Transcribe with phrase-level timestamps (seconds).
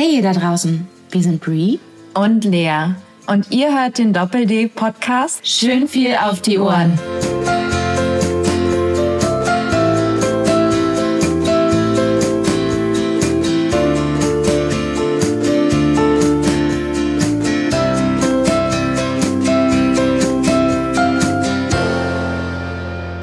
[0.00, 1.80] Hey ihr da draußen, wir sind Brie
[2.14, 2.94] und Lea
[3.26, 5.40] und ihr hört den Doppel-D-Podcast.
[5.44, 6.96] Schön viel auf die Ohren.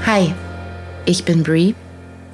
[0.05, 0.33] Hi,
[1.05, 1.73] ich bin Brie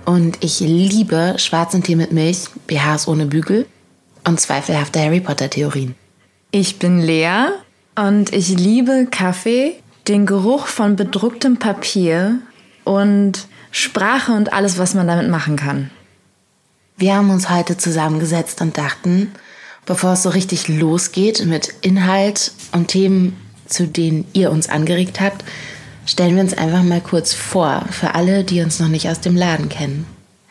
[0.06, 3.68] und ich liebe schwarzen Tee mit Milch, BHs ohne Bügel
[4.24, 5.96] und zweifelhafte Harry Potter-Theorien.
[6.52, 7.48] Ich bin Lea
[7.96, 9.76] und ich liebe Kaffee,
[10.08, 12.40] den Geruch von bedrucktem Papier
[12.84, 15.90] und Sprache und alles, was man damit machen kann.
[16.98, 19.32] Wir haben uns heute zusammengesetzt und dachten,
[19.86, 25.44] bevor es so richtig losgeht mit Inhalt und Themen, zu denen ihr uns angeregt habt,
[26.06, 29.36] stellen wir uns einfach mal kurz vor für alle, die uns noch nicht aus dem
[29.36, 30.06] Laden kennen.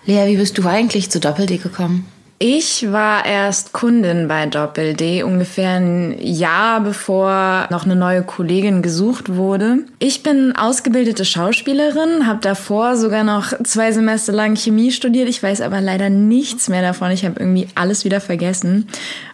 [0.07, 2.07] Lea, wie bist du eigentlich zu Doppel-D gekommen?
[2.43, 8.81] Ich war erst Kundin bei Doppel D, ungefähr ein Jahr bevor noch eine neue Kollegin
[8.81, 9.81] gesucht wurde.
[9.99, 15.29] Ich bin ausgebildete Schauspielerin, habe davor sogar noch zwei Semester lang Chemie studiert.
[15.29, 17.11] Ich weiß aber leider nichts mehr davon.
[17.11, 18.89] Ich habe irgendwie alles wieder vergessen.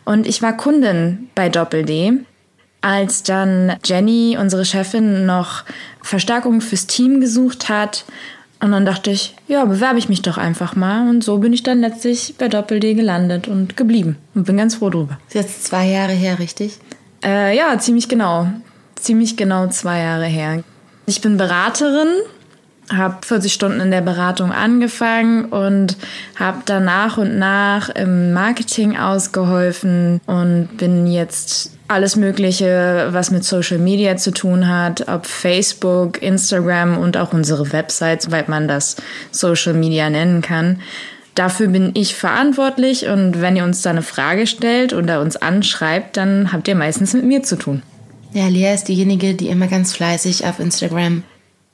[0.04, 2.12] Und ich war Kundin bei Doppel D.
[2.80, 5.62] Als dann Jenny, unsere Chefin, noch
[6.02, 8.04] Verstärkung fürs Team gesucht hat,
[8.60, 11.08] und dann dachte ich, ja, bewerbe ich mich doch einfach mal.
[11.08, 14.16] Und so bin ich dann letztlich bei Doppel-D gelandet und geblieben.
[14.34, 15.18] Und bin ganz froh drüber.
[15.28, 16.78] ist jetzt zwei Jahre her, richtig?
[17.22, 18.48] Äh, ja, ziemlich genau.
[18.94, 20.64] Ziemlich genau zwei Jahre her.
[21.04, 22.08] Ich bin Beraterin,
[22.90, 25.96] habe 40 Stunden in der Beratung angefangen und
[26.36, 33.44] habe dann nach und nach im Marketing ausgeholfen und bin jetzt alles Mögliche, was mit
[33.44, 38.96] Social Media zu tun hat, ob Facebook, Instagram und auch unsere Website, soweit man das
[39.30, 40.80] Social Media nennen kann.
[41.34, 46.16] Dafür bin ich verantwortlich und wenn ihr uns da eine Frage stellt oder uns anschreibt,
[46.16, 47.82] dann habt ihr meistens mit mir zu tun.
[48.32, 51.22] Ja, Lea ist diejenige, die immer ganz fleißig auf Instagram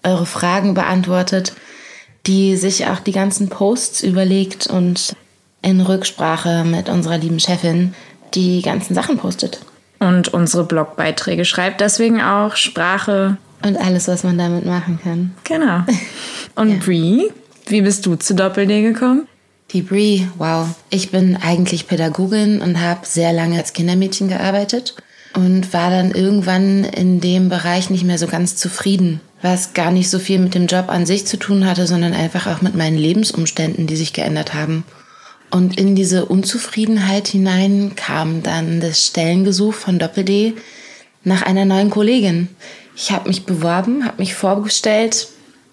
[0.02, 1.54] eure Fragen beantwortet,
[2.26, 5.14] die sich auch die ganzen Posts überlegt und
[5.62, 7.94] in Rücksprache mit unserer lieben Chefin
[8.34, 9.60] die ganzen Sachen postet
[10.02, 11.80] und unsere Blogbeiträge schreibt.
[11.80, 13.36] Deswegen auch Sprache.
[13.64, 15.34] Und alles, was man damit machen kann.
[15.44, 15.84] Genau.
[16.56, 16.78] Und ja.
[16.84, 17.30] Brie,
[17.66, 19.28] wie bist du zu Doppel-D gekommen?
[19.70, 20.66] Die Brie, wow.
[20.90, 24.96] Ich bin eigentlich Pädagogin und habe sehr lange als Kindermädchen gearbeitet
[25.34, 30.10] und war dann irgendwann in dem Bereich nicht mehr so ganz zufrieden, was gar nicht
[30.10, 32.98] so viel mit dem Job an sich zu tun hatte, sondern einfach auch mit meinen
[32.98, 34.84] Lebensumständen, die sich geändert haben.
[35.52, 40.54] Und in diese Unzufriedenheit hinein kam dann das Stellengesuch von Doppel-D
[41.24, 42.48] nach einer neuen Kollegin.
[42.96, 45.28] Ich habe mich beworben, habe mich vorgestellt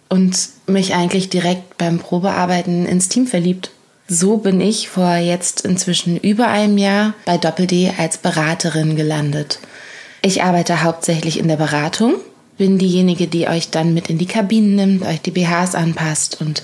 [0.09, 3.71] und mich eigentlich direkt beim Probearbeiten ins Team verliebt.
[4.05, 9.59] So bin ich vor jetzt inzwischen über einem Jahr bei Doppel-D als Beraterin gelandet.
[10.21, 12.15] Ich arbeite hauptsächlich in der Beratung,
[12.57, 16.63] bin diejenige, die euch dann mit in die Kabinen nimmt, euch die BHs anpasst und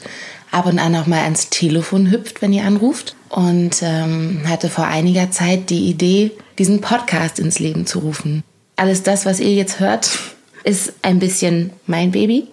[0.56, 3.16] ab und an auch mal ans Telefon hüpft, wenn ihr anruft.
[3.30, 8.44] Und ähm, hatte vor einiger Zeit die Idee, diesen Podcast ins Leben zu rufen.
[8.78, 10.18] Alles das, was ihr jetzt hört,
[10.64, 12.48] ist ein bisschen mein Baby.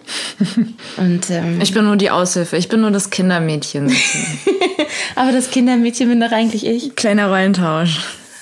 [0.97, 3.91] Und, ähm, ich bin nur die Aushilfe, ich bin nur das Kindermädchen.
[5.15, 6.95] Aber das Kindermädchen bin doch eigentlich ich.
[6.95, 7.99] Kleiner Rollentausch.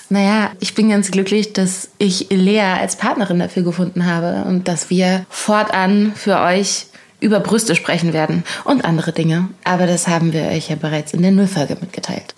[0.08, 4.90] Naja, ich bin ganz glücklich, dass ich Lea als Partnerin dafür gefunden habe und dass
[4.90, 6.86] wir fortan für euch
[7.22, 9.48] über Brüste sprechen werden und andere Dinge.
[9.64, 12.34] Aber das haben wir euch ja bereits in der Nullfolge mitgeteilt.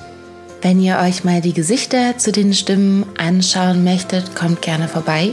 [0.63, 5.33] Wenn ihr euch mal die Gesichter zu den Stimmen anschauen möchtet, kommt gerne vorbei.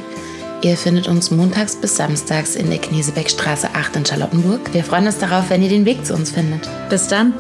[0.62, 4.74] Ihr findet uns montags bis samstags in der Knesebeckstraße 8 in Charlottenburg.
[4.74, 6.70] Wir freuen uns darauf, wenn ihr den Weg zu uns findet.
[6.90, 7.34] Bis dann!